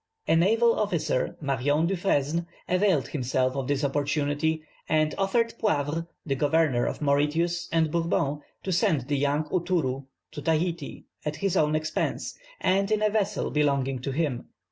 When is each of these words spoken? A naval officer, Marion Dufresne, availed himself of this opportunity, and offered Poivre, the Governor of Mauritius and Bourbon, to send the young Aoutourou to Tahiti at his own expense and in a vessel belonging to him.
A 0.27 0.35
naval 0.35 0.79
officer, 0.79 1.37
Marion 1.41 1.85
Dufresne, 1.85 2.47
availed 2.67 3.09
himself 3.09 3.55
of 3.55 3.67
this 3.67 3.83
opportunity, 3.83 4.63
and 4.89 5.13
offered 5.15 5.53
Poivre, 5.59 6.07
the 6.25 6.33
Governor 6.33 6.87
of 6.87 7.03
Mauritius 7.03 7.69
and 7.71 7.91
Bourbon, 7.91 8.41
to 8.63 8.71
send 8.71 9.01
the 9.01 9.17
young 9.17 9.43
Aoutourou 9.49 10.07
to 10.31 10.41
Tahiti 10.41 11.05
at 11.23 11.35
his 11.35 11.55
own 11.55 11.75
expense 11.75 12.33
and 12.59 12.89
in 12.91 13.03
a 13.03 13.11
vessel 13.11 13.51
belonging 13.51 13.99
to 13.99 14.09
him. 14.11 14.47